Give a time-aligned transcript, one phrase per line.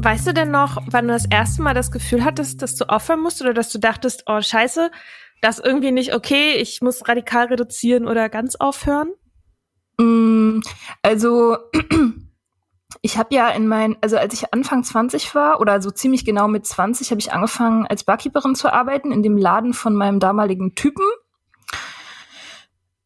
[0.00, 3.20] Weißt du denn noch, wann du das erste Mal das Gefühl hattest, dass du aufhören
[3.20, 4.92] musst oder dass du dachtest, oh scheiße,
[5.42, 9.12] das ist irgendwie nicht okay, ich muss radikal reduzieren oder ganz aufhören?
[9.98, 10.60] Mm,
[11.02, 11.56] also
[13.02, 16.46] ich habe ja in mein, also als ich Anfang 20 war oder so ziemlich genau
[16.46, 20.76] mit 20 habe ich angefangen als Barkeeperin zu arbeiten in dem Laden von meinem damaligen
[20.76, 21.04] Typen.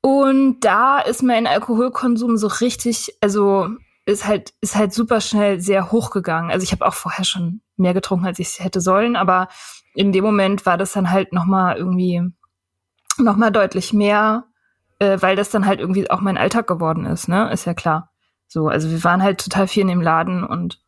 [0.03, 3.69] Und da ist mein Alkoholkonsum so richtig, also
[4.05, 6.51] ist halt, ist halt super schnell sehr hoch gegangen.
[6.51, 9.49] Also ich habe auch vorher schon mehr getrunken, als ich hätte sollen, aber
[9.95, 12.23] in dem Moment war das dann halt nochmal irgendwie
[13.19, 14.45] nochmal deutlich mehr,
[14.99, 17.51] äh, weil das dann halt irgendwie auch mein Alltag geworden ist, ne?
[17.53, 18.11] Ist ja klar.
[18.49, 20.81] So, also wir waren halt total viel in dem Laden und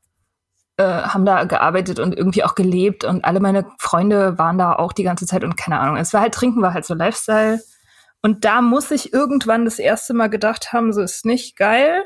[0.77, 4.93] äh, haben da gearbeitet und irgendwie auch gelebt und alle meine Freunde waren da auch
[4.93, 5.97] die ganze Zeit und keine Ahnung.
[5.97, 7.61] Es war halt Trinken war halt so Lifestyle.
[8.23, 12.03] Und da muss ich irgendwann das erste Mal gedacht haben, so ist nicht geil.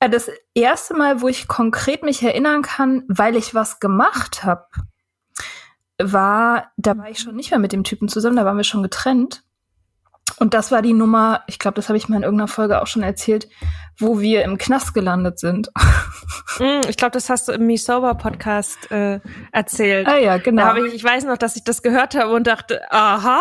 [0.00, 4.66] Äh, das erste Mal, wo ich konkret mich erinnern kann, weil ich was gemacht habe,
[6.00, 8.82] war, da war ich schon nicht mehr mit dem Typen zusammen, da waren wir schon
[8.82, 9.44] getrennt.
[10.38, 12.86] Und das war die Nummer, ich glaube, das habe ich mal in irgendeiner Folge auch
[12.86, 13.48] schon erzählt,
[13.98, 15.70] wo wir im Knast gelandet sind.
[16.60, 19.20] Mm, ich glaube, das hast du im Me Sober Podcast äh,
[19.52, 20.08] erzählt.
[20.08, 20.74] Ah ja, genau.
[20.76, 23.40] Ich, ich, weiß noch, dass ich das gehört habe und dachte, aha,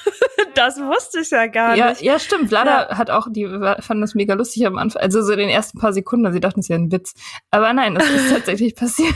[0.54, 2.02] das wusste ich ja gar ja, nicht.
[2.02, 2.50] Ja, stimmt.
[2.50, 2.98] Lada ja.
[2.98, 5.94] hat auch, die fanden das mega lustig am Anfang, also so in den ersten paar
[5.94, 7.14] Sekunden, sie dachten, es wäre ein Witz.
[7.50, 9.14] Aber nein, das ist tatsächlich passiert.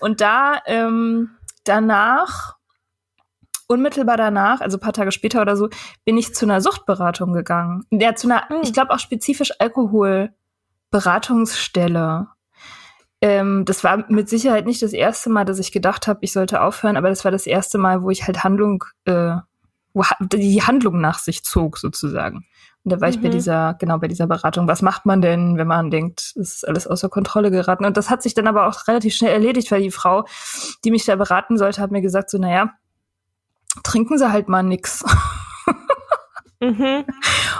[0.00, 1.30] und da ähm,
[1.62, 2.56] danach
[3.70, 5.68] unmittelbar danach, also paar Tage später oder so,
[6.04, 7.84] bin ich zu einer Suchtberatung gegangen.
[7.90, 8.62] Ja, zu einer, mhm.
[8.62, 12.26] ich glaube auch spezifisch Alkoholberatungsstelle.
[13.22, 16.62] Ähm, das war mit Sicherheit nicht das erste Mal, dass ich gedacht habe, ich sollte
[16.62, 19.36] aufhören, aber das war das erste Mal, wo ich halt Handlung, äh,
[19.92, 22.46] wo die Handlung nach sich zog, sozusagen.
[22.82, 23.14] Und da war mhm.
[23.14, 23.32] ich bei mhm.
[23.32, 24.66] dieser, genau bei dieser Beratung.
[24.66, 27.84] Was macht man denn, wenn man denkt, es ist alles außer Kontrolle geraten?
[27.84, 30.24] Und das hat sich dann aber auch relativ schnell erledigt, weil die Frau,
[30.84, 32.72] die mich da beraten sollte, hat mir gesagt, so, naja,
[33.82, 35.04] trinken sie halt mal nix.
[36.62, 37.06] Mhm.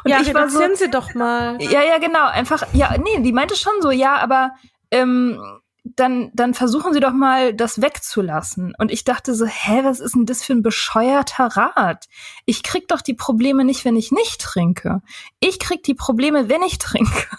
[0.04, 1.56] Und ja, ich war so, sie doch mal.
[1.62, 2.26] Ja, ja, genau.
[2.26, 4.50] Einfach, ja, nee, die meinte schon so, ja, aber
[4.90, 5.40] ähm,
[5.84, 8.74] dann, dann versuchen sie doch mal, das wegzulassen.
[8.78, 12.08] Und ich dachte so, hä, was ist denn das für ein bescheuerter Rat?
[12.44, 15.00] Ich krieg doch die Probleme nicht, wenn ich nicht trinke.
[15.40, 17.10] Ich krieg die Probleme, wenn ich trinke.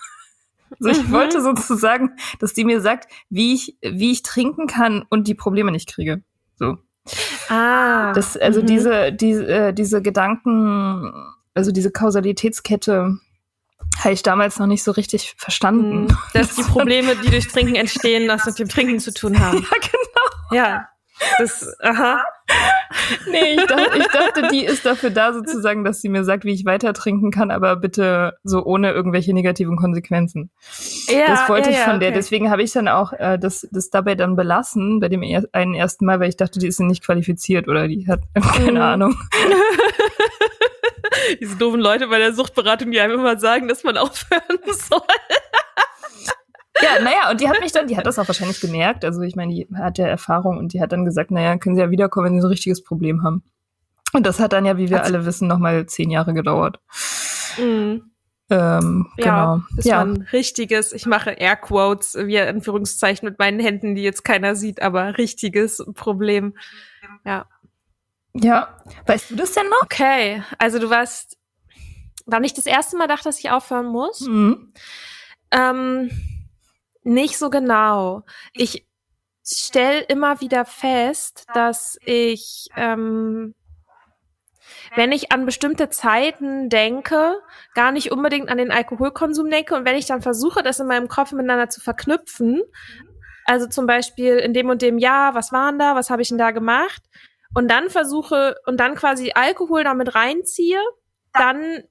[0.80, 1.12] Also ich mhm.
[1.12, 5.70] wollte sozusagen, dass die mir sagt, wie ich, wie ich trinken kann und die Probleme
[5.70, 6.24] nicht kriege.
[6.56, 6.78] So.
[7.50, 8.14] Ah.
[8.14, 8.66] Das, also mhm.
[8.68, 11.12] diese, diese, äh, diese Gedanken,
[11.54, 13.18] also diese Kausalitätskette
[14.00, 16.04] habe ich damals noch nicht so richtig verstanden.
[16.04, 16.18] Mhm.
[16.34, 19.66] Dass die Probleme, die durch Trinken entstehen, was mit dem Trinken zu tun haben.
[19.72, 20.64] Ja, genau.
[20.64, 20.88] Ja.
[21.38, 22.24] Das, aha.
[23.30, 26.54] Nee, ich dachte, ich dachte, die ist dafür da sozusagen, dass sie mir sagt, wie
[26.54, 30.50] ich weiter trinken kann, aber bitte so ohne irgendwelche negativen Konsequenzen.
[31.08, 32.10] Ja, das wollte ja, ich ja, von der.
[32.10, 32.18] okay.
[32.18, 35.74] Deswegen habe ich dann auch äh, das, das dabei dann belassen, bei dem er einen
[35.74, 38.22] ersten Mal, weil ich dachte, die ist nicht qualifiziert oder die hat
[38.56, 38.78] keine Mhm.
[38.82, 39.18] Ahnung.
[41.42, 45.02] Diese doofen Leute bei der Suchtberatung, die einem immer sagen, dass man aufhören soll.
[46.82, 49.06] Ja, naja, und die hat mich dann, die hat das auch wahrscheinlich gemerkt.
[49.06, 51.82] Also ich meine, die hat ja Erfahrung und die hat dann gesagt, naja, können sie
[51.82, 53.44] ja wiederkommen, wenn sie so ein richtiges Problem haben.
[54.14, 56.80] Und das hat dann ja, wie wir Also- alle wissen, nochmal zehn Jahre gedauert.
[57.58, 58.12] Mhm.
[58.50, 59.24] Ähm, Ja,
[59.56, 59.66] genau.
[59.78, 59.96] das ja.
[59.98, 64.82] war ein richtiges, ich mache Airquotes, wie Anführungszeichen mit meinen Händen, die jetzt keiner sieht,
[64.82, 66.58] aber richtiges Problem.
[67.24, 67.46] Ja.
[68.34, 68.78] ja.
[69.06, 69.84] Weißt du das denn noch?
[69.84, 71.38] Okay, also du warst,
[72.26, 74.20] war nicht das erste Mal dachte, dass ich aufhören muss?
[74.22, 74.74] Mhm.
[75.52, 76.10] Ähm,
[77.04, 78.24] nicht so genau.
[78.54, 78.86] Ich
[79.44, 83.56] stell immer wieder fest, dass ich, ähm,
[84.96, 87.36] wenn ich an bestimmte Zeiten denke,
[87.74, 91.08] gar nicht unbedingt an den Alkoholkonsum denke und wenn ich dann versuche, das in meinem
[91.08, 92.62] Kopf miteinander zu verknüpfen,
[93.46, 96.38] also zum Beispiel in dem und dem Jahr, was waren da, was habe ich denn
[96.38, 97.02] da gemacht?
[97.54, 100.80] Und dann versuche und dann quasi Alkohol damit reinziehe,
[101.34, 101.84] dann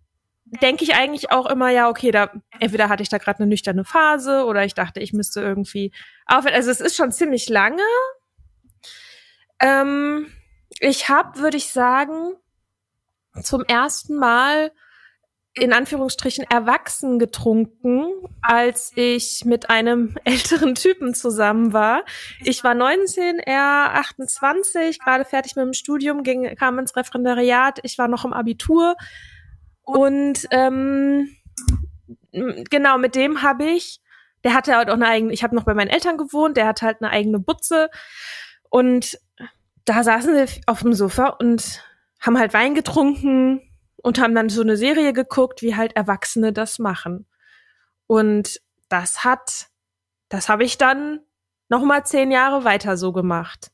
[0.63, 3.85] denke ich eigentlich auch immer, ja, okay, da entweder hatte ich da gerade eine nüchterne
[3.85, 5.93] Phase oder ich dachte, ich müsste irgendwie
[6.27, 6.55] aufhören.
[6.55, 7.83] Also es ist schon ziemlich lange.
[9.61, 10.27] Ähm,
[10.81, 12.35] ich habe, würde ich sagen,
[13.43, 14.73] zum ersten Mal
[15.55, 18.07] in Anführungsstrichen erwachsen getrunken,
[18.41, 22.05] als ich mit einem älteren Typen zusammen war.
[22.45, 27.99] Ich war 19, er 28, gerade fertig mit dem Studium, ging, kam ins Referendariat, ich
[27.99, 28.97] war noch im Abitur
[29.99, 31.37] und ähm,
[32.33, 34.01] genau, mit dem habe ich,
[34.45, 36.87] der hatte halt auch eine eigene, ich habe noch bei meinen Eltern gewohnt, der hatte
[36.87, 37.91] halt eine eigene Butze
[38.69, 39.19] und
[39.85, 41.83] da saßen wir auf dem Sofa und
[42.21, 43.63] haben halt Wein getrunken
[44.03, 47.27] und haben dann so eine Serie geguckt, wie halt Erwachsene das machen.
[48.07, 49.69] Und das hat,
[50.29, 51.21] das habe ich dann
[51.69, 53.71] noch mal zehn Jahre weiter so gemacht.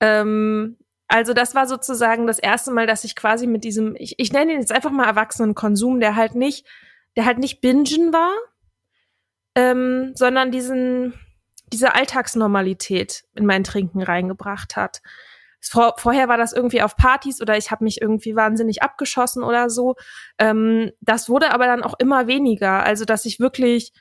[0.00, 0.76] Ähm,
[1.10, 4.52] also das war sozusagen das erste Mal, dass ich quasi mit diesem, ich, ich nenne
[4.52, 6.68] ihn jetzt einfach mal Erwachsenenkonsum, der halt nicht,
[7.16, 8.32] der halt nicht bingen war,
[9.56, 11.14] ähm, sondern diesen,
[11.72, 15.02] diese Alltagsnormalität in mein Trinken reingebracht hat.
[15.60, 19.68] Vor, vorher war das irgendwie auf Partys oder ich habe mich irgendwie wahnsinnig abgeschossen oder
[19.68, 19.96] so.
[20.38, 22.84] Ähm, das wurde aber dann auch immer weniger.
[22.84, 23.92] Also dass ich wirklich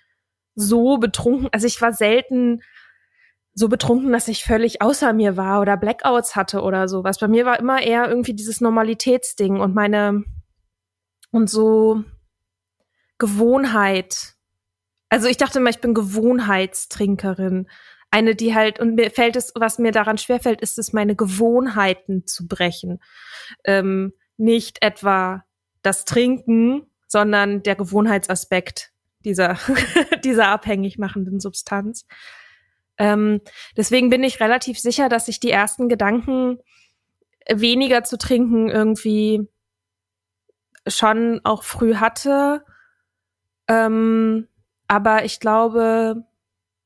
[0.54, 2.62] so betrunken, also ich war selten
[3.60, 7.20] so betrunken, dass ich völlig außer mir war oder Blackouts hatte oder sowas.
[7.20, 10.24] Bei mir war immer eher irgendwie dieses Normalitätsding und meine
[11.32, 12.06] und so
[13.18, 14.36] Gewohnheit.
[15.10, 17.68] Also ich dachte immer, ich bin Gewohnheitstrinkerin.
[18.12, 22.26] Eine, die halt, und mir fällt es, was mir daran schwerfällt, ist es, meine Gewohnheiten
[22.26, 23.00] zu brechen.
[23.66, 25.44] Ähm, nicht etwa
[25.82, 28.94] das Trinken, sondern der Gewohnheitsaspekt
[29.26, 29.58] dieser,
[30.24, 32.06] dieser abhängig machenden Substanz.
[33.00, 33.42] Ähm,
[33.78, 36.60] deswegen bin ich relativ sicher, dass ich die ersten Gedanken,
[37.50, 39.48] weniger zu trinken, irgendwie
[40.88, 42.64] schon auch früh hatte.
[43.68, 44.48] Ähm,
[44.88, 46.26] aber ich glaube,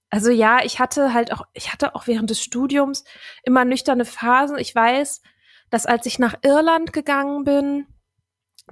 [0.09, 3.03] also ja, ich hatte halt auch, ich hatte auch während des Studiums
[3.43, 4.57] immer nüchterne Phasen.
[4.57, 5.21] Ich weiß,
[5.69, 7.87] dass als ich nach Irland gegangen bin,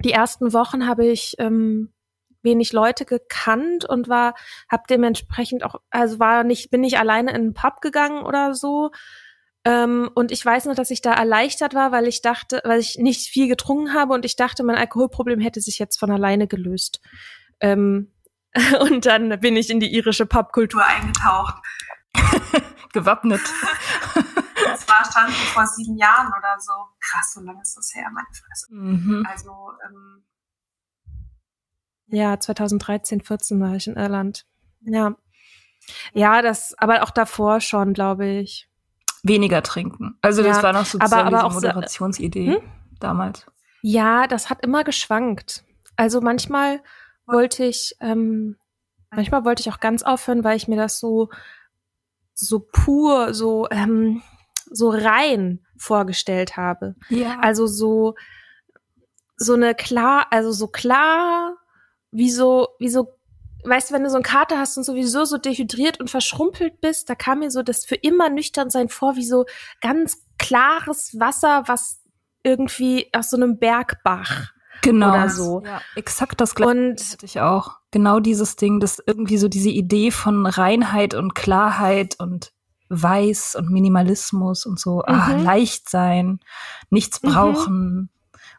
[0.04, 1.92] die ersten Wochen habe ich ähm,
[2.42, 4.34] wenig Leute gekannt und war,
[4.70, 8.90] habe dementsprechend auch, also war nicht, bin nicht alleine in einen Pub gegangen oder so.
[9.64, 12.98] Ähm, und ich weiß noch, dass ich da erleichtert war, weil ich dachte, weil ich
[12.98, 17.00] nicht viel getrunken habe und ich dachte, mein Alkoholproblem hätte sich jetzt von alleine gelöst.
[17.60, 18.12] Ähm,
[18.80, 21.54] und dann bin ich in die irische Pubkultur eingetaucht.
[22.92, 23.40] Gewappnet.
[24.64, 26.72] Das war stand vor sieben Jahren oder so.
[27.00, 28.66] Krass, so lange ist das her, meine Fresse.
[28.70, 29.26] Mhm.
[29.28, 29.50] Also,
[29.84, 30.24] ähm,
[32.12, 34.44] ja, 2013, 14 war ich in Irland.
[34.82, 35.16] Ja.
[36.12, 38.68] Ja, das, aber auch davor schon, glaube ich.
[39.24, 40.16] Weniger trinken.
[40.22, 42.62] Also das Ja, war noch sozusagen aber diese auch so- Moderationsidee Hm?
[43.00, 43.46] damals.
[43.82, 45.64] Ja, das hat immer geschwankt.
[45.96, 46.82] Also manchmal
[47.26, 48.56] wollte ich, ähm,
[49.10, 51.30] manchmal wollte ich auch ganz aufhören, weil ich mir das so,
[52.34, 54.22] so pur, so, ähm,
[54.70, 56.94] so rein vorgestellt habe.
[57.08, 57.38] Ja.
[57.40, 58.14] Also so,
[59.36, 61.56] so eine klar, also so klar,
[62.12, 63.08] wie so, wie so
[63.64, 67.08] weißt du, wenn du so einen Kater hast und sowieso so dehydriert und verschrumpelt bist,
[67.08, 69.44] da kam mir so das für immer nüchtern sein vor, wie so
[69.80, 72.00] ganz klares Wasser, was
[72.42, 74.50] irgendwie aus so einem Bergbach
[74.82, 75.10] genau.
[75.10, 75.62] oder so.
[75.64, 77.76] Ja, exakt das gleiche Und ich auch.
[77.92, 82.52] Genau dieses Ding, das irgendwie so diese Idee von Reinheit und Klarheit und
[82.88, 85.44] Weiß und Minimalismus und so, ah, Mhm.
[85.44, 86.40] leicht sein,
[86.90, 87.28] nichts Mhm.
[87.28, 88.10] brauchen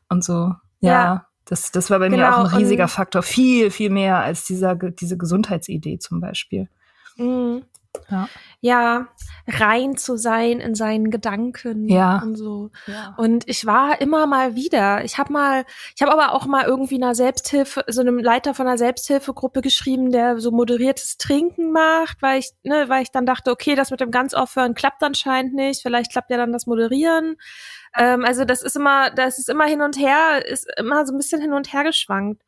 [0.07, 0.53] und so.
[0.79, 1.27] Ja, Ja.
[1.45, 3.23] Das, das war bei mir Genau, auch ein riesiger Faktor.
[3.23, 6.69] Viel, viel mehr als dieser, diese Gesundheitsidee zum Beispiel.
[7.17, 7.63] Mhm.
[8.09, 8.27] Ja.
[8.61, 9.07] Ja,
[9.47, 12.21] rein zu sein in seinen Gedanken Ja.
[12.23, 12.71] und so.
[12.87, 13.13] Ja.
[13.17, 15.03] Und ich war immer mal wieder.
[15.03, 18.65] Ich habe mal, ich habe aber auch mal irgendwie einer Selbsthilfe, so einem Leiter von
[18.67, 23.51] einer Selbsthilfegruppe geschrieben, der so moderiertes Trinken macht, weil ich, ne, weil ich dann dachte,
[23.51, 25.81] okay, das mit dem ganz aufhören klappt anscheinend nicht.
[25.81, 27.35] Vielleicht klappt ja dann das Moderieren.
[27.97, 31.17] Ähm, also das ist immer, das ist immer hin und her, ist immer so ein
[31.17, 32.41] bisschen hin und her geschwankt.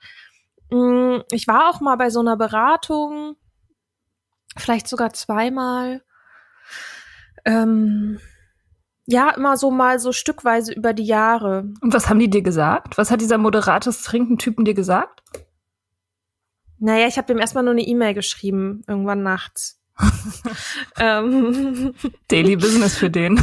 [0.71, 3.35] Mm, Ich war auch mal bei so einer Beratung,
[4.57, 6.03] vielleicht sogar zweimal.
[7.45, 8.19] Ähm,
[9.05, 11.71] ja, immer so mal so stückweise über die Jahre.
[11.81, 12.97] Und was haben die dir gesagt?
[12.97, 15.21] Was hat dieser moderates Trinken-Typen dir gesagt?
[16.79, 19.79] Naja, ich habe dem erstmal nur eine E-Mail geschrieben, irgendwann nachts.
[20.99, 21.93] ähm,
[22.27, 23.41] Daily Business für den.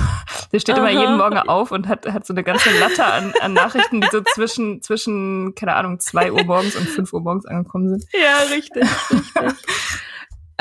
[0.52, 1.00] Der steht immer Aha.
[1.00, 4.20] jeden Morgen auf und hat, hat so eine ganze Latte an, an Nachrichten, die so
[4.34, 8.04] zwischen, zwischen, keine Ahnung, zwei Uhr morgens und fünf Uhr morgens angekommen sind.
[8.12, 9.66] ja, richtig, richtig.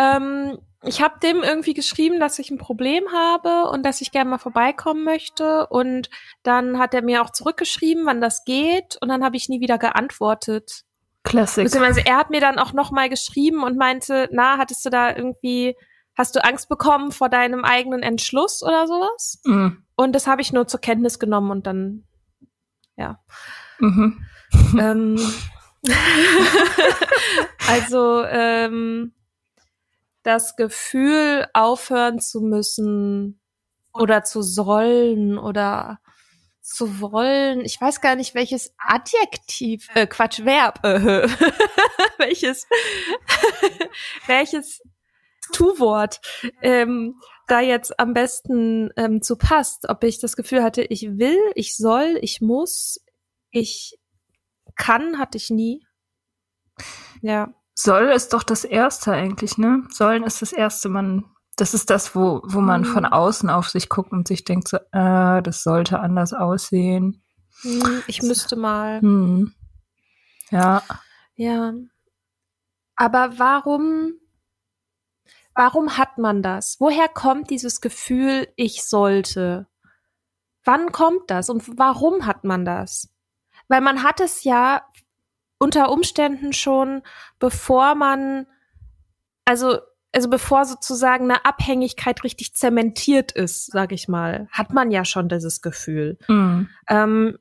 [0.01, 4.31] ähm, ich habe dem irgendwie geschrieben, dass ich ein Problem habe und dass ich gerne
[4.31, 5.67] mal vorbeikommen möchte.
[5.67, 6.09] Und
[6.41, 8.97] dann hat er mir auch zurückgeschrieben, wann das geht.
[8.99, 10.83] Und dann habe ich nie wieder geantwortet.
[11.23, 11.63] Classic.
[11.65, 15.15] Beziehungsweise er hat mir dann auch noch mal geschrieben und meinte, na, hattest du da
[15.15, 15.75] irgendwie,
[16.17, 19.39] hast du Angst bekommen vor deinem eigenen Entschluss oder sowas?
[19.45, 19.85] Mhm.
[19.95, 22.05] Und das habe ich nur zur Kenntnis genommen und dann,
[22.95, 23.19] ja.
[23.77, 24.25] Mhm.
[24.79, 25.19] ähm,
[27.67, 29.13] also ähm,
[30.23, 33.39] das Gefühl, aufhören zu müssen
[33.93, 35.99] oder zu sollen oder
[36.61, 41.27] zu wollen, ich weiß gar nicht, welches Adjektiv, äh, Quatsch, Verb, äh,
[42.17, 42.67] welches,
[44.27, 44.81] welches
[45.51, 46.21] Tu-Wort
[46.61, 49.89] ähm, da jetzt am besten ähm, zu passt.
[49.89, 53.03] Ob ich das Gefühl hatte, ich will, ich soll, ich muss,
[53.49, 53.99] ich
[54.75, 55.85] kann, hatte ich nie.
[57.21, 57.53] Ja.
[57.73, 59.83] Soll ist doch das Erste eigentlich, ne?
[59.91, 61.25] Sollen ist das Erste, man,
[61.55, 62.85] das ist das, wo, wo man Mhm.
[62.85, 67.23] von außen auf sich guckt und sich denkt so, äh, das sollte anders aussehen.
[67.61, 68.99] Hm, Ich müsste mal.
[69.01, 69.53] Hm.
[70.49, 70.83] Ja.
[71.35, 71.73] Ja.
[72.95, 74.13] Aber warum,
[75.55, 76.77] warum hat man das?
[76.79, 79.67] Woher kommt dieses Gefühl, ich sollte?
[80.63, 83.09] Wann kommt das und warum hat man das?
[83.67, 84.83] Weil man hat es ja
[85.61, 87.03] unter Umständen schon,
[87.37, 88.47] bevor man,
[89.45, 89.77] also,
[90.11, 95.29] also bevor sozusagen eine Abhängigkeit richtig zementiert ist, sag ich mal, hat man ja schon
[95.29, 96.17] dieses Gefühl.
[96.25, 96.67] Hm.
[96.89, 97.37] Ähm,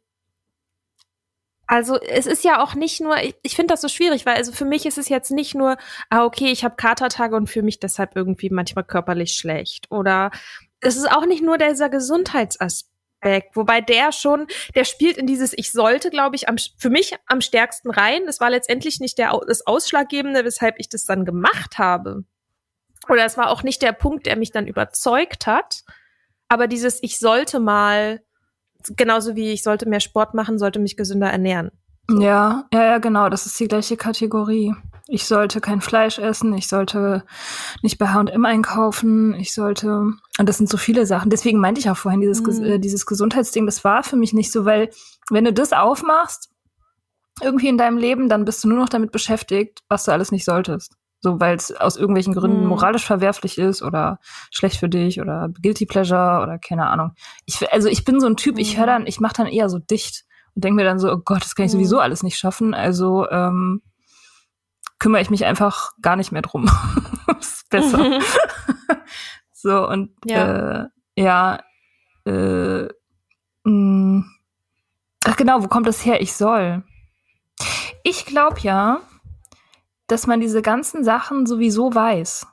[1.67, 4.53] also es ist ja auch nicht nur, ich, ich finde das so schwierig, weil also
[4.53, 5.79] für mich ist es jetzt nicht nur,
[6.11, 9.91] ah okay, ich habe Katertage und fühle mich deshalb irgendwie manchmal körperlich schlecht.
[9.91, 10.31] Oder
[10.81, 12.91] es ist auch nicht nur dieser Gesundheitsaspekt,
[13.55, 17.41] wobei der schon, der spielt in dieses Ich sollte, glaube ich, am, für mich am
[17.41, 18.23] stärksten rein.
[18.27, 22.25] Es war letztendlich nicht der, das Ausschlaggebende, weshalb ich das dann gemacht habe.
[23.09, 25.83] Oder es war auch nicht der Punkt, der mich dann überzeugt hat.
[26.49, 28.23] Aber dieses Ich sollte mal,
[28.97, 31.71] genauso wie ich sollte mehr Sport machen, sollte mich gesünder ernähren.
[32.19, 33.29] Ja, ja, ja, genau.
[33.29, 34.75] Das ist die gleiche Kategorie.
[35.13, 37.25] Ich sollte kein Fleisch essen, ich sollte
[37.83, 39.89] nicht bei H&M einkaufen, ich sollte,
[40.39, 41.31] und das sind so viele Sachen.
[41.31, 42.65] Deswegen meinte ich auch vorhin, dieses, Mhm.
[42.65, 44.91] äh, dieses Gesundheitsding, das war für mich nicht so, weil
[45.31, 46.51] wenn du das aufmachst,
[47.43, 50.45] irgendwie in deinem Leben, dann bist du nur noch damit beschäftigt, was du alles nicht
[50.45, 50.95] solltest.
[51.23, 52.69] So, weil es aus irgendwelchen Gründen Mhm.
[52.69, 57.13] moralisch verwerflich ist oder schlecht für dich oder guilty pleasure oder keine Ahnung.
[57.47, 58.91] Ich, also ich bin so ein Typ, ich höre Mhm.
[58.91, 60.25] dann, ich mache dann eher so dicht
[60.55, 61.79] und denke mir dann so, oh Gott, das kann ich Mhm.
[61.79, 62.75] sowieso alles nicht schaffen.
[62.75, 63.83] Also ähm,
[65.01, 66.71] kümmere ich mich einfach gar nicht mehr drum.
[67.41, 68.21] ist besser.
[69.53, 70.83] so und Ja.
[70.83, 71.61] äh, ja,
[72.27, 72.87] äh,
[73.65, 74.25] mh,
[75.25, 76.21] ach genau, wo kommt das her?
[76.21, 76.85] Ich soll.
[78.05, 79.01] Ich glaube ja,
[80.07, 82.47] dass man diese ganzen Sachen sowieso weiß.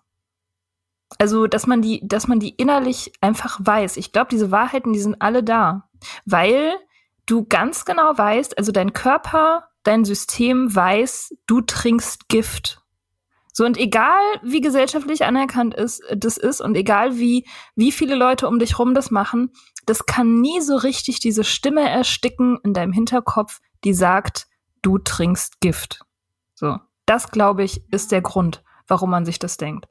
[1.19, 3.97] Also, dass man die, dass man die innerlich einfach weiß.
[3.97, 5.89] Ich glaube, diese Wahrheiten, die sind alle da.
[6.25, 6.73] Weil
[7.25, 12.81] du ganz genau weißt, also dein Körper, dein System weiß, du trinkst Gift.
[13.53, 18.48] So, und egal wie gesellschaftlich anerkannt ist, das ist und egal wie, wie viele Leute
[18.48, 19.51] um dich rum das machen,
[19.88, 24.48] das kann nie so richtig diese Stimme ersticken in deinem Hinterkopf, die sagt,
[24.84, 26.01] du trinkst Gift.
[26.53, 26.77] So.
[27.07, 29.88] Das, glaube ich, ist der Grund, warum man sich das denkt.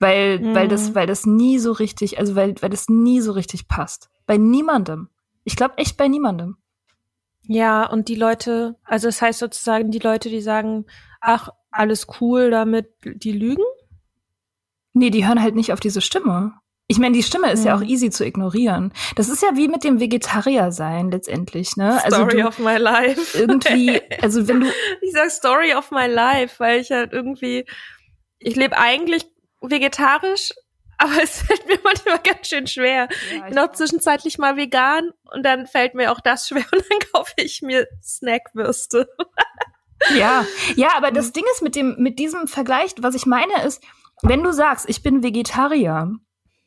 [0.00, 0.54] Weil, mhm.
[0.54, 4.10] weil das, weil das nie so richtig, also weil, weil das nie so richtig passt.
[4.26, 5.08] Bei niemandem.
[5.44, 6.58] Ich glaube echt bei niemandem.
[7.48, 10.84] Ja, und die Leute, also das heißt sozusagen die Leute, die sagen,
[11.20, 13.64] ach, alles cool damit, die lügen?
[14.92, 16.52] Nee, die hören halt nicht auf diese Stimme.
[16.88, 17.72] Ich meine, die Stimme ist ja.
[17.72, 18.92] ja auch easy zu ignorieren.
[19.16, 22.02] Das ist ja wie mit dem Vegetarier sein letztendlich, ne?
[22.04, 23.36] Also Story du, of my life.
[23.38, 24.66] Irgendwie, also wenn du
[25.02, 27.64] Ich sag Story of my life, weil ich halt irgendwie
[28.38, 29.26] ich lebe eigentlich
[29.60, 30.52] vegetarisch,
[30.98, 33.08] aber es fällt mir manchmal ganz schön schwer.
[33.30, 36.84] Ja, ich bin auch zwischenzeitlich mal vegan und dann fällt mir auch das schwer und
[36.88, 39.08] dann kaufe ich mir Snackwürste.
[40.16, 40.44] ja,
[40.76, 43.82] ja, aber das Ding ist mit dem, mit diesem Vergleich, was ich meine ist,
[44.22, 46.12] wenn du sagst, ich bin Vegetarier,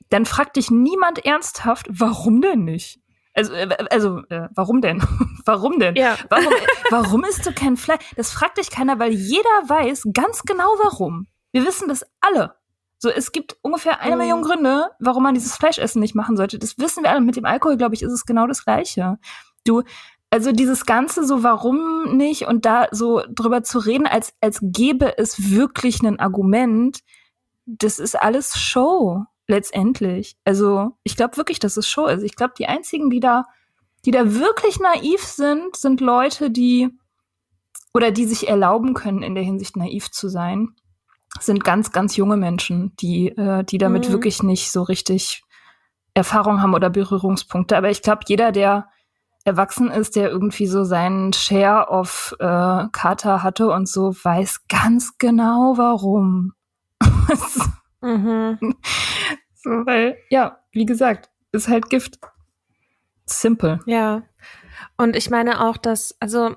[0.10, 3.00] dann fragt dich niemand ernsthaft, warum denn nicht?
[3.34, 5.02] Also, äh, also äh, warum denn?
[5.46, 5.96] warum denn?
[5.96, 6.18] Ja.
[6.30, 6.54] Warum,
[6.90, 8.00] warum isst du kein Fleisch?
[8.16, 11.28] Das fragt dich keiner, weil jeder weiß ganz genau warum.
[11.52, 12.56] Wir wissen das alle.
[13.04, 14.20] So, es gibt ungefähr eine mhm.
[14.20, 16.60] Million Gründe, warum man dieses Fleischessen nicht machen sollte.
[16.60, 17.22] Das wissen wir alle.
[17.22, 19.18] Mit dem Alkohol, glaube ich, ist es genau das Gleiche.
[19.66, 19.82] Du,
[20.30, 25.18] also dieses Ganze so, warum nicht und da so drüber zu reden, als, als gäbe
[25.18, 27.00] es wirklich ein Argument,
[27.66, 30.38] das ist alles Show letztendlich.
[30.46, 32.22] Also ich glaube wirklich, dass es Show ist.
[32.22, 33.46] Ich glaube, die einzigen, die da,
[34.06, 36.90] die da wirklich naiv sind, sind Leute, die
[37.96, 40.76] oder die sich erlauben können, in der Hinsicht naiv zu sein,
[41.40, 44.14] sind ganz, ganz junge Menschen, die, äh, die damit mhm.
[44.14, 45.44] wirklich nicht so richtig
[46.14, 47.78] Erfahrung haben oder Berührungspunkte.
[47.78, 48.90] Aber ich glaube, jeder, der
[49.44, 55.18] erwachsen ist, der irgendwie so seinen Share of äh, Kater hatte und so, weiß ganz
[55.18, 56.54] genau warum.
[58.02, 58.58] mhm.
[59.56, 62.20] so, weil, ja, wie gesagt, ist halt Gift.
[63.26, 63.80] Simple.
[63.86, 64.24] Ja.
[64.98, 66.56] Und ich meine auch, dass, also,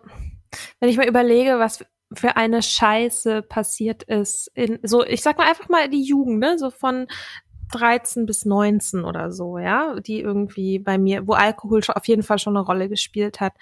[0.80, 5.48] wenn ich mal überlege, was für eine Scheiße passiert ist, in, so, ich sag mal
[5.48, 7.06] einfach mal die Jugend, ne, so von
[7.72, 12.38] 13 bis 19 oder so, ja, die irgendwie bei mir, wo Alkohol auf jeden Fall
[12.38, 13.54] schon eine Rolle gespielt hat.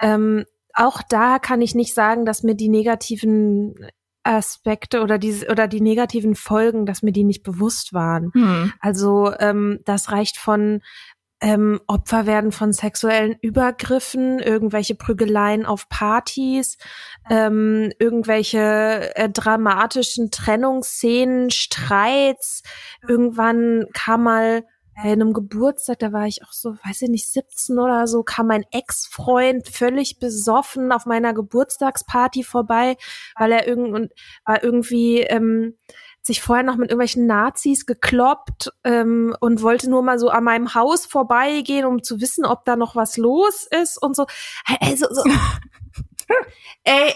[0.00, 0.44] Ähm,
[0.74, 3.74] auch da kann ich nicht sagen, dass mir die negativen
[4.22, 8.30] Aspekte oder die oder die negativen Folgen, dass mir die nicht bewusst waren.
[8.34, 8.72] Hm.
[8.80, 10.82] Also ähm, das reicht von
[11.40, 16.76] ähm, Opfer werden von sexuellen Übergriffen, irgendwelche Prügeleien auf Partys,
[17.30, 22.62] ähm, irgendwelche äh, dramatischen Trennungsszenen, Streits.
[23.06, 24.64] Irgendwann kam mal
[25.02, 28.48] bei einem Geburtstag, da war ich auch so, weiß ich nicht, 17 oder so, kam
[28.48, 32.96] mein Ex-Freund völlig besoffen auf meiner Geburtstagsparty vorbei,
[33.36, 34.12] weil er irgend,
[34.44, 35.78] war irgendwie ähm,
[36.22, 40.74] sich vorher noch mit irgendwelchen Nazis gekloppt ähm, und wollte nur mal so an meinem
[40.74, 44.26] Haus vorbeigehen, um zu wissen, ob da noch was los ist und so.
[44.80, 45.22] Also, so.
[46.84, 47.14] ey,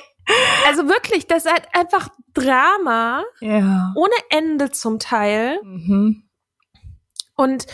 [0.66, 3.92] also wirklich, das ist halt einfach Drama ja.
[3.94, 5.60] ohne Ende zum Teil.
[5.62, 6.24] Mhm.
[7.36, 7.66] Und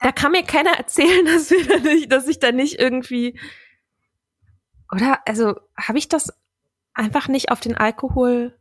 [0.00, 3.38] da kann mir keiner erzählen, dass, wir da nicht, dass ich da nicht irgendwie
[4.92, 6.32] oder also habe ich das
[6.94, 8.57] einfach nicht auf den Alkohol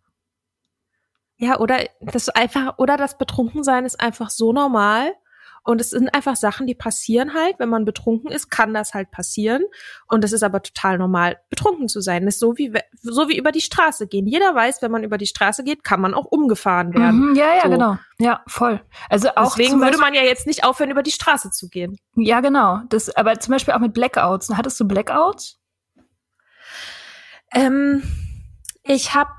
[1.37, 5.13] ja, oder das einfach, oder das Betrunkensein ist einfach so normal.
[5.63, 9.11] Und es sind einfach Sachen, die passieren halt, wenn man betrunken ist, kann das halt
[9.11, 9.63] passieren.
[10.07, 12.23] Und es ist aber total normal, betrunken zu sein.
[12.23, 14.27] Das ist so wie, so wie über die Straße gehen.
[14.27, 17.31] Jeder weiß, wenn man über die Straße geht, kann man auch umgefahren werden.
[17.31, 17.69] Mhm, ja, ja, so.
[17.69, 17.97] genau.
[18.17, 18.79] Ja, voll.
[19.09, 21.97] Also auch Deswegen würde man ja jetzt nicht aufhören, über die Straße zu gehen.
[22.15, 22.79] Ja, genau.
[22.87, 24.49] Das, aber zum Beispiel auch mit Blackouts.
[24.55, 25.59] Hattest du Blackouts?
[27.53, 28.03] Ähm,
[28.83, 29.31] ich habe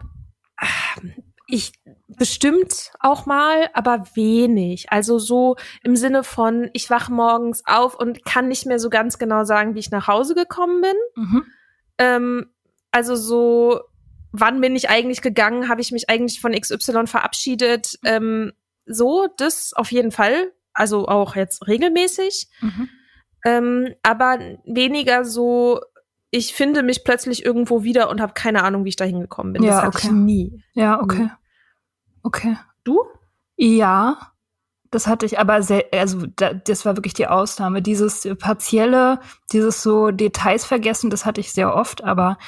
[1.48, 1.72] ich
[2.18, 4.90] bestimmt auch mal, aber wenig.
[4.90, 9.18] Also so im Sinne von, ich wache morgens auf und kann nicht mehr so ganz
[9.18, 11.24] genau sagen, wie ich nach Hause gekommen bin.
[11.24, 11.44] Mhm.
[11.98, 12.46] Ähm,
[12.90, 13.80] also so,
[14.32, 15.68] wann bin ich eigentlich gegangen?
[15.68, 17.98] Habe ich mich eigentlich von XY verabschiedet?
[18.04, 18.52] Ähm,
[18.86, 20.52] so, das auf jeden Fall.
[20.72, 22.48] Also auch jetzt regelmäßig.
[22.60, 22.88] Mhm.
[23.44, 25.80] Ähm, aber weniger so,
[26.30, 29.62] ich finde mich plötzlich irgendwo wieder und habe keine Ahnung, wie ich da hingekommen bin.
[29.62, 30.06] Ja, das hatte okay.
[30.08, 30.62] ich nie.
[30.74, 31.22] Ja, okay.
[31.22, 31.30] Nie.
[32.22, 32.56] Okay.
[32.84, 33.04] Du?
[33.56, 34.32] Ja,
[34.90, 37.82] das hatte ich aber sehr, also das war wirklich die Ausnahme.
[37.82, 39.20] Dieses partielle,
[39.52, 42.38] dieses so Details vergessen, das hatte ich sehr oft, aber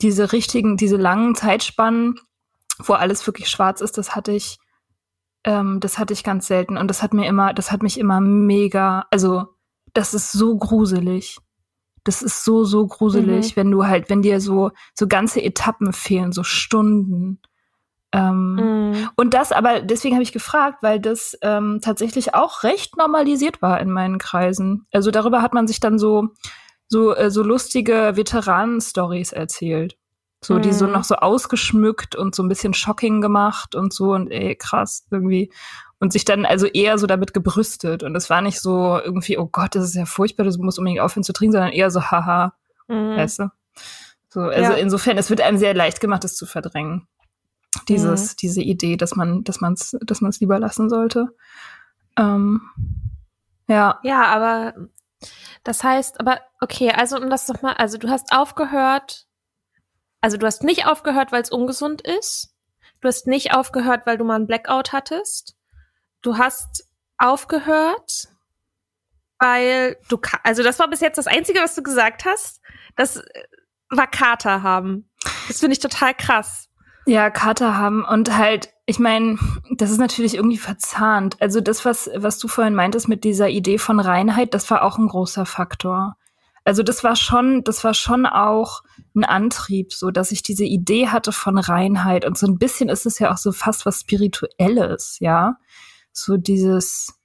[0.00, 2.20] diese richtigen, diese langen Zeitspannen,
[2.78, 4.58] wo alles wirklich schwarz ist, das hatte ich,
[5.42, 6.76] ähm, das hatte ich ganz selten.
[6.76, 9.46] Und das hat mir immer, das hat mich immer mega, also
[9.92, 11.38] das ist so gruselig.
[12.04, 13.60] Das ist so, so gruselig, mhm.
[13.60, 17.40] wenn du halt, wenn dir so, so ganze Etappen fehlen, so Stunden.
[18.12, 18.54] Ähm,
[18.92, 19.08] mm.
[19.16, 23.80] Und das aber, deswegen habe ich gefragt, weil das ähm, tatsächlich auch recht normalisiert war
[23.80, 24.86] in meinen Kreisen.
[24.92, 26.28] Also darüber hat man sich dann so,
[26.88, 29.96] so, äh, so lustige Veteranen-Stories erzählt.
[30.42, 30.62] So, mhm.
[30.62, 30.92] die so Mhm.
[30.92, 35.52] noch so ausgeschmückt und so ein bisschen shocking gemacht und so und ey, krass, irgendwie.
[36.00, 38.04] Und sich dann also eher so damit gebrüstet.
[38.04, 41.00] Und es war nicht so irgendwie, oh Gott, das ist ja furchtbar, du musst unbedingt
[41.00, 42.52] aufhören zu trinken, sondern eher so, haha,
[42.86, 43.16] Mhm.
[43.16, 43.50] weißt du?
[44.30, 44.78] So, also Ja.
[44.78, 47.08] insofern, es wird einem sehr leicht gemacht, das zu verdrängen.
[47.88, 48.36] Dieses, Mhm.
[48.40, 51.34] diese Idee, dass man, dass man es, dass man es lieber lassen sollte.
[52.16, 52.60] Ähm,
[53.68, 53.98] ja.
[54.02, 54.74] Ja, aber
[55.64, 59.26] das heißt, aber okay, also um das doch mal, also du hast aufgehört,
[60.20, 62.54] also du hast nicht aufgehört, weil es ungesund ist.
[63.00, 65.56] Du hast nicht aufgehört, weil du mal einen Blackout hattest.
[66.22, 66.84] Du hast
[67.18, 68.28] aufgehört,
[69.38, 72.60] weil du, also das war bis jetzt das Einzige, was du gesagt hast.
[72.96, 73.42] Das äh,
[73.90, 75.08] war Kater haben.
[75.46, 76.67] Das finde ich total krass.
[77.08, 79.38] Ja, Kater haben und halt, ich meine,
[79.70, 81.40] das ist natürlich irgendwie verzahnt.
[81.40, 84.98] Also das, was, was du vorhin meintest mit dieser Idee von Reinheit, das war auch
[84.98, 86.18] ein großer Faktor.
[86.64, 88.82] Also das war schon, das war schon auch
[89.16, 93.06] ein Antrieb, so dass ich diese Idee hatte von Reinheit und so ein bisschen ist
[93.06, 95.56] es ja auch so fast was Spirituelles, ja.
[96.12, 97.18] So dieses,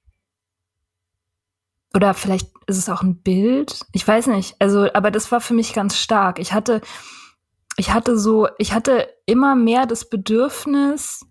[1.94, 3.82] oder vielleicht ist es auch ein Bild.
[3.92, 4.56] Ich weiß nicht.
[4.60, 6.40] Also, aber das war für mich ganz stark.
[6.40, 6.80] Ich hatte,
[7.78, 11.26] ich hatte so, ich hatte immer mehr das Bedürfnis,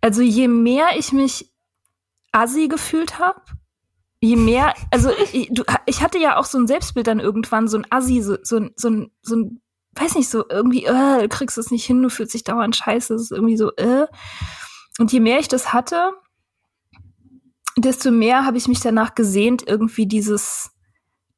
[0.00, 1.52] also je mehr ich mich
[2.32, 3.40] assi gefühlt habe,
[4.20, 7.76] je mehr, also ich, du, ich hatte ja auch so ein Selbstbild dann irgendwann, so
[7.78, 9.60] ein assi, so, so, ein- so, ein, so ein,
[9.94, 13.14] weiß nicht, so irgendwie, äh, du kriegst es nicht hin, du fühlst dich dauernd scheiße,
[13.14, 14.06] es ist irgendwie so, äh.
[14.98, 16.12] Und je mehr ich das hatte,
[17.76, 20.70] desto mehr habe ich mich danach gesehnt, irgendwie dieses,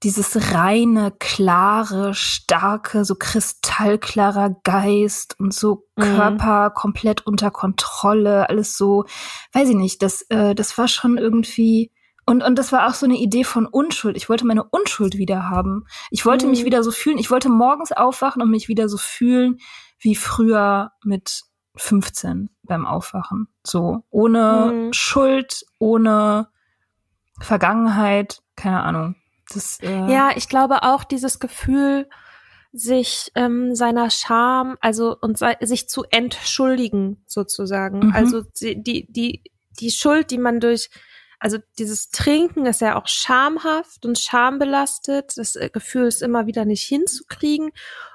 [0.04, 6.02] dieses reine, klare, starke, so kristallklarer Geist und so Mhm.
[6.02, 9.04] Körper komplett unter Kontrolle, alles so,
[9.52, 11.90] weiß ich nicht, das, äh, das war schon irgendwie,
[12.26, 14.16] und, und das war auch so eine Idee von Unschuld.
[14.16, 15.84] Ich wollte meine Unschuld wieder haben.
[16.10, 16.50] Ich wollte Mhm.
[16.52, 17.18] mich wieder so fühlen.
[17.18, 19.58] Ich wollte morgens aufwachen und mich wieder so fühlen
[19.98, 21.42] wie früher mit
[21.76, 23.48] 15 beim Aufwachen.
[23.66, 24.92] So, ohne Mhm.
[24.92, 26.48] Schuld, ohne
[27.40, 29.16] Vergangenheit, keine Ahnung.
[29.52, 32.08] Das, äh, Ja, ich glaube auch dieses Gefühl,
[32.72, 38.08] sich ähm, seiner Scham, also und sei, sich zu entschuldigen sozusagen.
[38.08, 38.12] Mhm.
[38.14, 39.42] Also die die die
[39.78, 40.90] die Schuld, die man durch
[41.38, 45.36] also dieses Trinken ist ja auch schamhaft und schambelastet.
[45.36, 47.70] Das äh, Gefühl ist immer wieder nicht hinzukriegen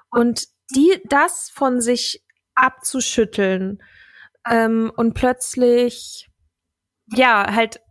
[0.09, 2.23] und die das von sich
[2.55, 3.81] abzuschütteln
[4.47, 6.29] ähm, und plötzlich
[7.13, 7.81] ja halt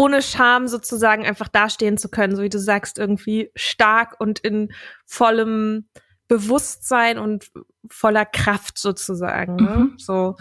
[0.00, 4.72] ohne Scham sozusagen einfach dastehen zu können, so wie du sagst, irgendwie stark und in
[5.04, 5.90] vollem
[6.26, 7.50] Bewusstsein und
[7.90, 9.56] voller Kraft sozusagen.
[9.56, 9.76] Ne?
[9.76, 9.98] Mhm.
[9.98, 10.36] So.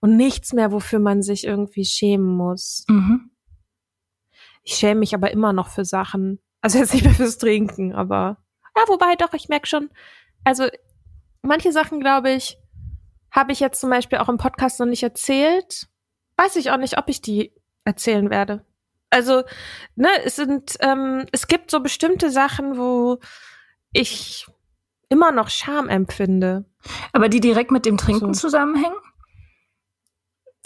[0.00, 2.86] Und nichts mehr, wofür man sich irgendwie schämen muss.
[2.88, 3.30] Mhm.
[4.62, 6.38] Ich schäme mich aber immer noch für Sachen.
[6.62, 8.38] Also jetzt nicht mehr fürs Trinken, aber
[8.74, 9.90] ja, wobei doch, ich merke schon,
[10.44, 10.66] also
[11.42, 12.56] manche Sachen, glaube ich,
[13.30, 15.88] habe ich jetzt zum Beispiel auch im Podcast noch nicht erzählt.
[16.38, 17.52] Weiß ich auch nicht, ob ich die
[17.84, 18.64] erzählen werde.
[19.14, 19.44] Also,
[19.94, 23.20] ne, es sind, ähm, es gibt so bestimmte Sachen, wo
[23.92, 24.44] ich
[25.08, 26.64] immer noch Scham empfinde.
[27.12, 28.48] Aber die direkt mit dem Trinken So.
[28.48, 28.96] zusammenhängen?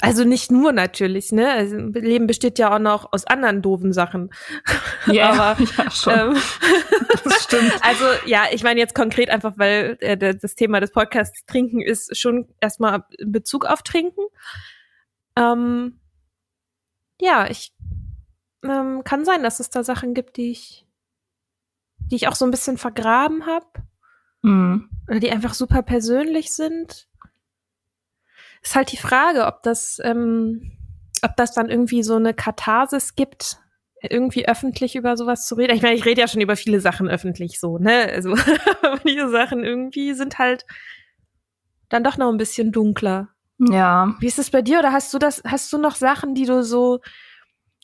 [0.00, 1.50] Also nicht nur natürlich, ne?
[1.50, 4.30] Also, Leben besteht ja auch noch aus anderen doofen Sachen.
[5.04, 5.56] Aber ja,
[5.90, 6.14] schon.
[6.14, 6.36] Ähm,
[7.24, 7.72] das stimmt.
[7.82, 12.16] Also ja, ich meine jetzt konkret einfach, weil äh, das Thema des Podcasts Trinken ist
[12.16, 14.22] schon erstmal in Bezug auf Trinken.
[15.36, 16.00] Ähm,
[17.20, 17.72] ja, ich
[18.64, 20.86] ähm, kann sein, dass es da Sachen gibt, die ich,
[21.98, 23.66] die ich auch so ein bisschen vergraben habe
[24.42, 24.88] Mhm.
[25.08, 27.08] oder die einfach super persönlich sind.
[28.62, 30.72] Ist halt die Frage, ob das, ähm,
[31.22, 33.58] ob das dann irgendwie so eine Katharsis gibt,
[34.00, 35.74] irgendwie öffentlich über sowas zu reden.
[35.74, 38.08] Ich meine, ich rede ja schon über viele Sachen öffentlich so, ne?
[38.12, 38.34] Also
[39.04, 40.64] diese Sachen irgendwie sind halt
[41.88, 43.30] dann doch noch ein bisschen dunkler.
[43.58, 44.14] Ja.
[44.20, 44.78] Wie ist es bei dir?
[44.78, 47.00] Oder hast du das, hast du noch Sachen, die du so,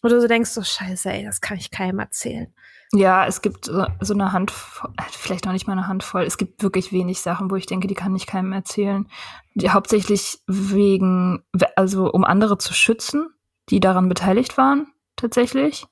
[0.04, 2.52] wo du so denkst, so scheiße, ey, das kann ich keinem erzählen.
[2.92, 6.22] Ja, es gibt so, so eine Handvoll, äh, vielleicht noch nicht mal eine Handvoll.
[6.22, 9.08] Es gibt wirklich wenig Sachen, wo ich denke, die kann ich keinem erzählen.
[9.54, 11.42] Die hauptsächlich wegen,
[11.74, 13.30] also um andere zu schützen,
[13.70, 14.86] die daran beteiligt waren,
[15.16, 15.86] tatsächlich.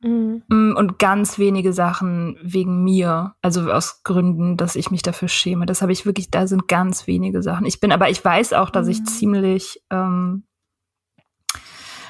[0.00, 0.42] Mhm.
[0.48, 5.66] Mm, Und ganz wenige Sachen wegen mir, also aus Gründen, dass ich mich dafür schäme.
[5.66, 7.66] Das habe ich wirklich, da sind ganz wenige Sachen.
[7.66, 9.06] Ich bin, aber ich weiß auch, dass ich Mhm.
[9.06, 10.44] ziemlich ähm,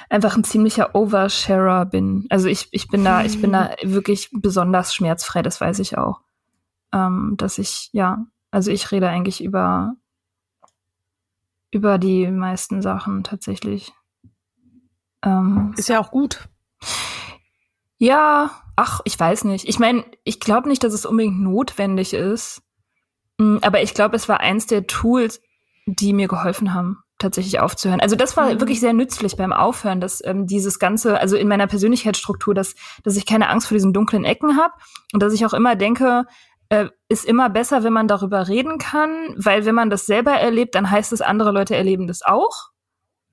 [0.08, 2.26] einfach ein ziemlicher Oversharer bin.
[2.30, 6.20] Also ich, ich bin da, ich bin da wirklich besonders schmerzfrei, das weiß ich auch.
[6.92, 9.96] Ähm, dass ich, ja, also ich rede eigentlich über
[11.74, 13.92] über die meisten Sachen tatsächlich.
[15.24, 16.48] Ähm, Ist ja auch gut.
[17.98, 19.68] ja, ach, ich weiß nicht.
[19.68, 22.62] Ich meine, ich glaube nicht, dass es unbedingt notwendig ist.
[23.38, 25.40] Mm, aber ich glaube, es war eins der Tools,
[25.86, 28.00] die mir geholfen haben, tatsächlich aufzuhören.
[28.00, 28.61] Also das war mhm.
[28.61, 33.16] wirklich sehr nützlich beim Aufhören, dass ähm, dieses ganze, also in meiner Persönlichkeitsstruktur, dass, dass
[33.16, 34.74] ich keine Angst vor diesen dunklen Ecken habe
[35.12, 36.24] und dass ich auch immer denke,
[36.70, 40.74] äh, ist immer besser, wenn man darüber reden kann, weil wenn man das selber erlebt,
[40.74, 42.70] dann heißt es, andere Leute erleben das auch.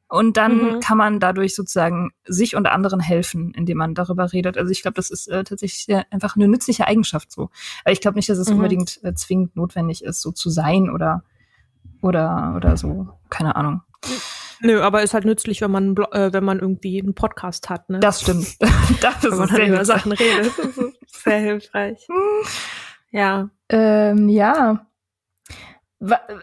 [0.08, 0.80] Und dann mhm.
[0.82, 4.58] kann man dadurch sozusagen sich und anderen helfen, indem man darüber redet.
[4.58, 7.50] Also ich glaube, das ist äh, tatsächlich sehr, einfach eine nützliche Eigenschaft so.
[7.86, 8.58] Aber ich glaube nicht, dass es mhm.
[8.58, 11.24] unbedingt äh, zwingend notwendig ist, so zu sein oder
[12.02, 13.10] oder oder so.
[13.30, 13.82] Keine Ahnung.
[14.62, 17.90] Nö, aber ist halt nützlich, wenn man äh, wenn man irgendwie einen Podcast hat.
[17.90, 18.00] Ne?
[18.00, 18.48] Das stimmt.
[19.02, 20.52] das ist wenn man halt über Sachen redet.
[20.58, 22.08] Das ist sehr hilfreich.
[23.14, 23.50] Ja.
[23.68, 24.86] Ähm, ja.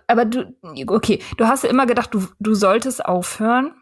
[0.06, 0.54] Aber du,
[0.86, 3.72] okay, du hast ja immer gedacht, du, du solltest aufhören.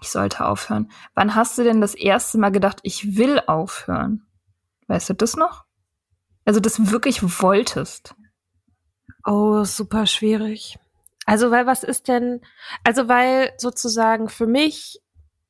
[0.00, 0.92] Ich sollte aufhören.
[1.14, 4.24] Wann hast du denn das erste Mal gedacht, ich will aufhören?
[4.86, 5.64] Weißt du das noch?
[6.44, 8.14] Also das wirklich wolltest.
[9.24, 10.78] Oh, super schwierig.
[11.26, 12.40] Also, weil was ist denn,
[12.84, 15.00] also weil sozusagen für mich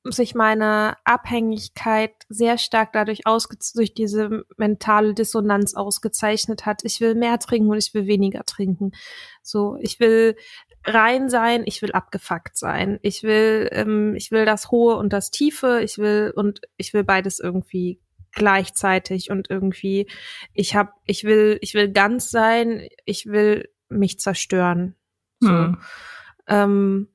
[0.05, 6.85] sich meine Abhängigkeit sehr stark dadurch ausge durch diese mentale Dissonanz ausgezeichnet hat.
[6.85, 8.93] Ich will mehr trinken und ich will weniger trinken.
[9.43, 10.37] So, ich will
[10.85, 12.99] rein sein, ich will abgefuckt sein.
[13.03, 15.81] Ich will, ähm, ich will das Hohe und das Tiefe.
[15.83, 18.01] Ich will und ich will beides irgendwie
[18.33, 20.09] gleichzeitig und irgendwie.
[20.53, 22.89] Ich hab, ich will, ich will ganz sein.
[23.05, 24.97] Ich will mich zerstören.
[25.41, 25.51] So.
[25.51, 25.79] Hm.
[26.47, 27.09] Ähm,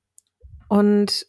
[0.67, 1.27] und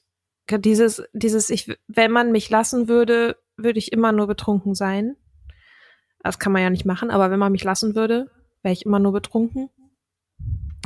[0.50, 5.16] dieses, dieses, ich, wenn man mich lassen würde, würde ich immer nur betrunken sein.
[6.22, 8.30] Das kann man ja nicht machen, aber wenn man mich lassen würde,
[8.62, 9.70] wäre ich immer nur betrunken.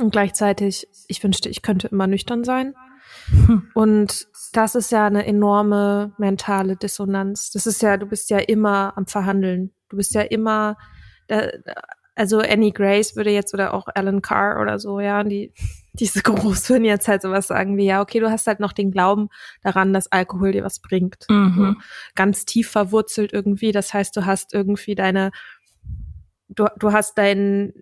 [0.00, 2.74] Und gleichzeitig, ich wünschte, ich könnte immer nüchtern sein.
[3.74, 7.50] Und das ist ja eine enorme mentale Dissonanz.
[7.50, 9.72] Das ist ja, du bist ja immer am Verhandeln.
[9.88, 10.76] Du bist ja immer,
[12.14, 15.52] also Annie Grace würde jetzt oder auch Alan Carr oder so, ja, die
[15.94, 18.90] diese Gurus würden jetzt halt sowas sagen wie, ja, okay, du hast halt noch den
[18.90, 19.28] Glauben
[19.62, 21.26] daran, dass Alkohol dir was bringt.
[21.28, 21.82] Mhm.
[22.14, 23.72] Ganz tief verwurzelt irgendwie.
[23.72, 25.32] Das heißt, du hast irgendwie deine,
[26.48, 27.74] du, du hast dein,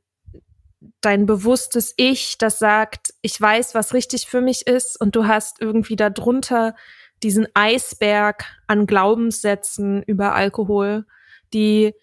[1.00, 5.60] dein bewusstes Ich, das sagt, ich weiß, was richtig für mich ist, und du hast
[5.60, 6.74] irgendwie darunter
[7.22, 11.06] diesen Eisberg an Glaubenssätzen über Alkohol,
[11.52, 11.94] die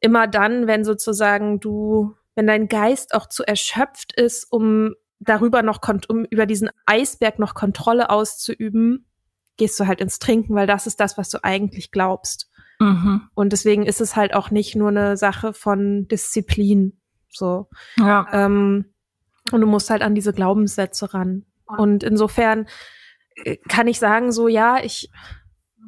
[0.00, 5.80] immer dann, wenn sozusagen du, wenn dein Geist auch zu erschöpft ist, um darüber noch,
[6.08, 9.06] um über diesen Eisberg noch Kontrolle auszuüben,
[9.56, 12.50] gehst du halt ins Trinken, weil das ist das, was du eigentlich glaubst.
[12.78, 13.22] Mhm.
[13.34, 17.00] Und deswegen ist es halt auch nicht nur eine Sache von Disziplin.
[17.30, 17.68] So.
[17.96, 18.26] Ja.
[18.32, 18.92] Ähm,
[19.52, 21.44] und du musst halt an diese Glaubenssätze ran.
[21.66, 22.66] Und insofern
[23.44, 25.10] äh, kann ich sagen, so ja, ich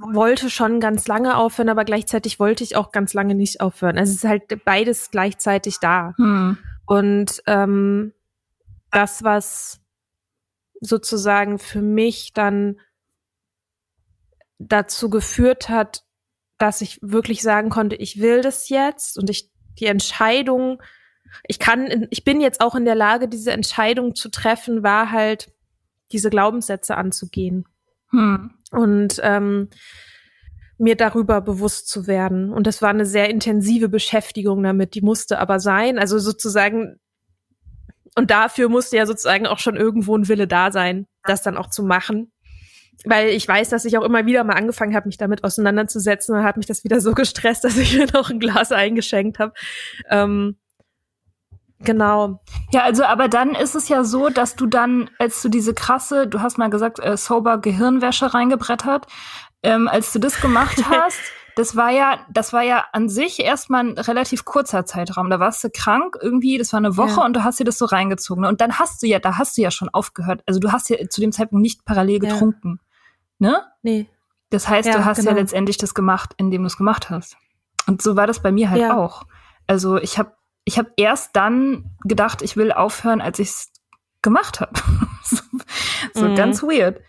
[0.01, 3.99] wollte schon ganz lange aufhören, aber gleichzeitig wollte ich auch ganz lange nicht aufhören.
[3.99, 6.15] Also es ist halt beides gleichzeitig da.
[6.17, 6.59] Hm.
[6.87, 8.13] Und ähm,
[8.91, 9.81] das, was
[10.81, 12.79] sozusagen für mich dann
[14.59, 16.05] dazu geführt hat,
[16.59, 20.83] dass ich wirklich sagen konnte, ich will das jetzt und ich die Entscheidung,
[21.47, 25.53] ich kann, ich bin jetzt auch in der Lage, diese Entscheidung zu treffen, war halt
[26.13, 27.67] diese Glaubenssätze anzugehen
[28.11, 28.51] hm.
[28.71, 29.69] und ähm,
[30.79, 32.53] mir darüber bewusst zu werden.
[32.53, 35.99] Und das war eine sehr intensive Beschäftigung damit, die musste aber sein.
[35.99, 36.99] Also sozusagen
[38.19, 41.71] und dafür musste ja sozusagen auch schon irgendwo ein Wille da sein, das dann auch
[41.71, 42.33] zu machen.
[43.05, 46.35] Weil ich weiß, dass ich auch immer wieder mal angefangen habe, mich damit auseinanderzusetzen.
[46.35, 49.53] Und hat mich das wieder so gestresst, dass ich mir noch ein Glas eingeschenkt habe.
[50.11, 50.57] Ähm,
[51.81, 52.41] genau.
[52.73, 56.27] Ja, also aber dann ist es ja so, dass du dann, als du diese krasse,
[56.27, 59.07] du hast mal gesagt, äh, sober Gehirnwäsche reingebrettert,
[59.63, 61.19] ähm, als du das gemacht hast,
[61.59, 65.29] das war ja, das war ja an sich erstmal ein relativ kurzer Zeitraum.
[65.29, 67.27] Da warst du krank irgendwie, das war eine Woche ja.
[67.27, 68.45] und du hast dir das so reingezogen.
[68.45, 70.43] Und dann hast du ja, da hast du ja schon aufgehört.
[70.47, 72.79] Also du hast ja zu dem Zeitpunkt nicht parallel getrunken.
[73.41, 73.51] Ja.
[73.51, 73.63] Ne?
[73.83, 74.11] Nee.
[74.51, 75.31] Das heißt, ja, du hast genau.
[75.33, 77.37] ja letztendlich das gemacht, indem du es gemacht hast.
[77.89, 79.25] Und so war das bei mir halt auch.
[79.67, 80.38] Also ich habe
[80.69, 83.73] ich hab erst dann gedacht, ich will aufhören, als ich es
[84.21, 84.73] gemacht habe.
[85.23, 85.43] so,
[86.13, 86.35] so mhm.
[86.35, 87.01] ganz weird.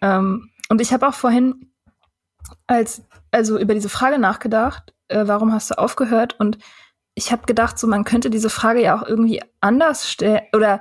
[0.00, 1.72] Ähm, und ich habe auch vorhin,
[2.68, 3.02] als
[3.32, 6.38] also über diese Frage nachgedacht, äh, warum hast du aufgehört?
[6.38, 6.58] Und
[7.16, 10.80] ich habe gedacht, so man könnte diese Frage ja auch irgendwie anders stellen oder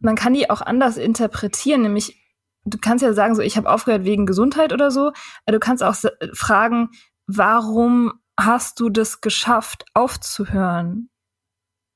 [0.00, 2.18] man kann die auch anders interpretieren, nämlich
[2.64, 5.08] du kannst ja sagen, so ich habe aufgehört wegen Gesundheit oder so,
[5.44, 5.96] aber du kannst auch
[6.32, 6.92] fragen,
[7.26, 11.10] warum hast du das geschafft, aufzuhören?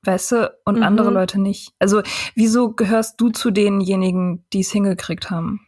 [0.03, 0.83] Weißt du, und mhm.
[0.83, 1.73] andere Leute nicht.
[1.79, 2.01] Also,
[2.33, 5.61] wieso gehörst du zu denjenigen, die es hingekriegt haben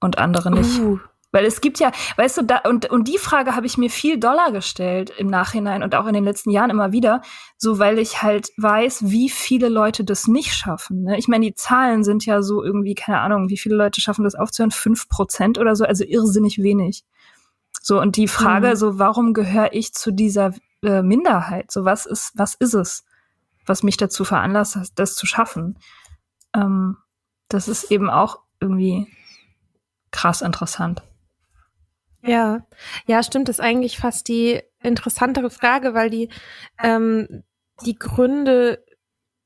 [0.00, 0.80] und andere nicht?
[0.80, 0.98] Uh,
[1.30, 4.18] Weil es gibt ja, weißt du, da, und, und die Frage habe ich mir viel
[4.18, 7.22] doller gestellt im Nachhinein und auch in den letzten Jahren immer wieder,
[7.56, 11.04] so weil ich halt weiß, wie viele Leute das nicht schaffen.
[11.04, 11.16] Ne?
[11.16, 14.34] Ich meine, die Zahlen sind ja so irgendwie, keine Ahnung, wie viele Leute schaffen das
[14.34, 14.72] aufzuhören?
[14.72, 17.04] Fünf Prozent oder so, also irrsinnig wenig.
[17.80, 18.76] So, und die Frage, mhm.
[18.76, 21.70] so, warum gehöre ich zu dieser äh, Minderheit?
[21.70, 23.04] So, was ist, was ist es,
[23.66, 25.78] was mich dazu veranlasst, das zu schaffen?
[26.54, 26.96] Ähm,
[27.48, 29.06] das ist eben auch irgendwie
[30.10, 31.02] krass interessant.
[32.22, 32.64] Ja,
[33.06, 36.28] ja, stimmt, das ist eigentlich fast die interessantere Frage, weil die,
[36.80, 37.42] ähm,
[37.84, 38.84] die Gründe,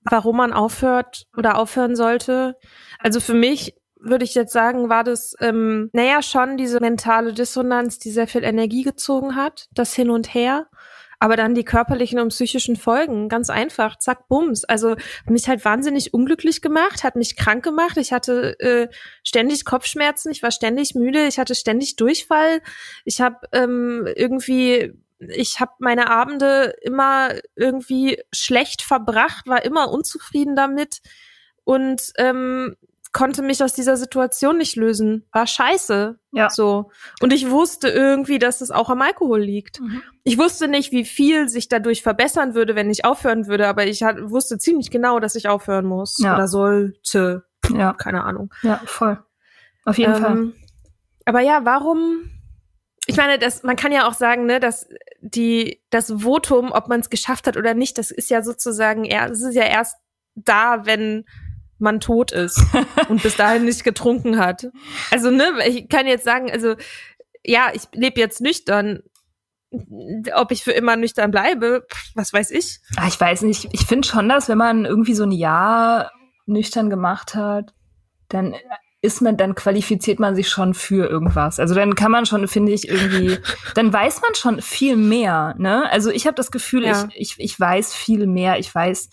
[0.03, 2.57] warum man aufhört oder aufhören sollte,
[2.99, 7.99] also für mich würde ich jetzt sagen, war das, ähm, naja, schon diese mentale Dissonanz,
[7.99, 10.69] die sehr viel Energie gezogen hat, das Hin und Her.
[11.19, 14.65] Aber dann die körperlichen und psychischen Folgen, ganz einfach, zack, bums.
[14.65, 17.97] Also mich halt wahnsinnig unglücklich gemacht, hat mich krank gemacht.
[17.97, 18.89] Ich hatte äh,
[19.23, 22.61] ständig Kopfschmerzen, ich war ständig müde, ich hatte ständig Durchfall.
[23.05, 30.55] Ich habe ähm, irgendwie, ich habe meine Abende immer irgendwie schlecht verbracht, war immer unzufrieden
[30.55, 31.01] damit.
[31.65, 32.77] Und ähm,
[33.17, 35.27] konnte mich aus dieser Situation nicht lösen.
[35.33, 36.19] War scheiße.
[36.33, 36.51] Ja.
[36.51, 36.91] So.
[37.23, 39.81] Und ich wusste irgendwie, dass es auch am Alkohol liegt.
[39.81, 40.03] Mhm.
[40.23, 44.03] Ich wusste nicht, wie viel sich dadurch verbessern würde, wenn ich aufhören würde, aber ich
[44.03, 46.19] hat, wusste ziemlich genau, dass ich aufhören muss.
[46.19, 46.35] Ja.
[46.35, 47.47] Oder sollte.
[47.75, 47.95] Ja.
[47.95, 48.53] Keine Ahnung.
[48.61, 49.19] Ja, voll.
[49.87, 50.53] Auf jeden ähm, Fall.
[51.25, 52.31] Aber ja, warum?
[53.07, 54.91] Ich meine, das, man kann ja auch sagen, ne, dass
[55.23, 59.41] die, das Votum, ob man es geschafft hat oder nicht, das ist ja sozusagen, das
[59.41, 59.97] ist ja erst
[60.35, 61.25] da, wenn
[61.79, 62.63] man tot ist
[63.09, 64.69] und bis dahin nicht getrunken hat.
[65.11, 66.77] Also, ne, ich kann jetzt sagen, also,
[67.45, 69.03] ja, ich lebe jetzt nüchtern.
[70.35, 72.79] Ob ich für immer nüchtern bleibe, was weiß ich.
[72.97, 73.69] Ah, ich weiß nicht.
[73.73, 76.13] Ich finde schon, dass wenn man irgendwie so ein Jahr
[76.47, 77.75] nüchtern gemacht hat,
[78.29, 78.55] dann
[79.03, 81.61] ist man, dann qualifiziert man sich schon für irgendwas.
[81.61, 83.39] Also dann kann man schon, finde ich, irgendwie,
[83.75, 85.55] dann weiß man schon viel mehr.
[85.59, 85.91] Ne?
[85.91, 87.09] Also ich habe das Gefühl, ja.
[87.15, 88.59] ich, ich, ich weiß viel mehr.
[88.59, 89.11] Ich weiß,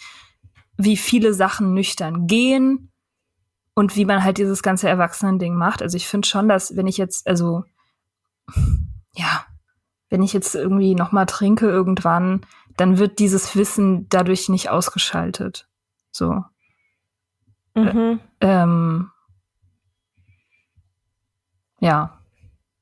[0.83, 2.91] wie viele Sachen nüchtern gehen
[3.73, 5.81] und wie man halt dieses ganze Erwachsenen-Ding macht.
[5.81, 7.63] Also ich finde schon, dass wenn ich jetzt, also
[9.13, 9.45] ja,
[10.09, 12.45] wenn ich jetzt irgendwie noch mal trinke irgendwann,
[12.77, 15.67] dann wird dieses Wissen dadurch nicht ausgeschaltet.
[16.11, 16.43] So.
[17.75, 18.19] Mhm.
[18.41, 19.09] ähm,
[21.79, 22.19] ja.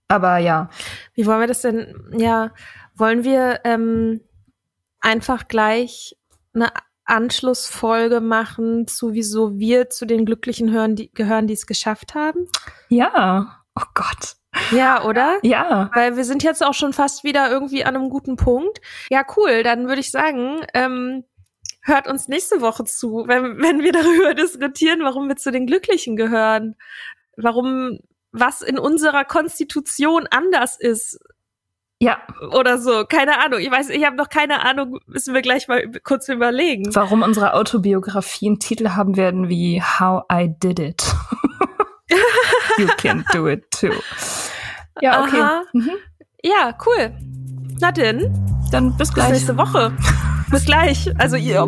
[0.07, 0.69] Aber ja.
[1.13, 2.13] Wie wollen wir das denn?
[2.17, 2.51] Ja,
[2.95, 4.19] wollen wir ähm,
[4.99, 6.17] einfach gleich
[6.53, 6.71] eine
[7.11, 12.47] Anschlussfolge machen zu wieso wir zu den Glücklichen hören, die, gehören, die es geschafft haben?
[12.89, 13.63] Ja.
[13.75, 14.35] Oh Gott.
[14.71, 15.39] Ja, oder?
[15.43, 15.91] Ja.
[15.93, 18.81] Weil wir sind jetzt auch schon fast wieder irgendwie an einem guten Punkt.
[19.09, 19.63] Ja, cool.
[19.63, 21.23] Dann würde ich sagen, ähm,
[21.83, 26.15] hört uns nächste Woche zu, wenn, wenn wir darüber diskutieren, warum wir zu den Glücklichen
[26.15, 26.75] gehören.
[27.37, 27.99] Warum,
[28.31, 31.19] was in unserer Konstitution anders ist
[32.01, 32.17] ja.
[32.51, 33.05] Oder so.
[33.05, 33.59] Keine Ahnung.
[33.59, 34.99] Ich weiß, ich habe noch keine Ahnung.
[35.05, 36.93] Müssen wir gleich mal kurz überlegen.
[36.95, 41.15] Warum unsere Autobiografien Titel haben werden wie How I Did It.
[42.79, 43.93] you can do it too.
[44.99, 45.61] Ja, okay.
[45.73, 45.91] Mhm.
[46.43, 47.13] Ja, cool.
[47.79, 48.33] Na denn.
[48.71, 49.29] Dann bis gleich.
[49.29, 49.93] Bis nächste Woche.
[50.49, 51.11] bis gleich.
[51.19, 51.67] Also ihr.